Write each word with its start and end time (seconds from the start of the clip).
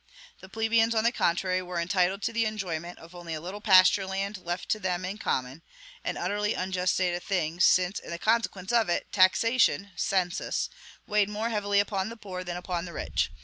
The 0.39 0.49
plebeians, 0.49 0.95
on 0.95 1.03
the 1.03 1.11
contrary, 1.11 1.61
were 1.61 1.79
entitled 1.79 2.23
to 2.23 2.33
the 2.33 2.45
enjoyment 2.45 2.97
of 2.97 3.13
only 3.13 3.35
a 3.35 3.39
little 3.39 3.61
pasture 3.61 4.07
land 4.07 4.39
left 4.39 4.67
to 4.69 4.79
them 4.79 5.05
in 5.05 5.19
common: 5.19 5.61
an 6.03 6.17
utterly 6.17 6.55
unjust 6.55 6.95
state 6.95 7.13
of 7.13 7.21
things, 7.21 7.65
since, 7.65 7.99
in 7.99 8.17
consequence 8.17 8.71
of 8.73 8.89
it, 8.89 9.11
taxation 9.11 9.91
census 9.95 10.71
weighed 11.05 11.29
more 11.29 11.49
heavily 11.51 11.79
upon 11.79 12.09
the 12.09 12.17
poor 12.17 12.43
than 12.43 12.57
upon 12.57 12.85
the 12.85 12.93
rich. 12.93 13.29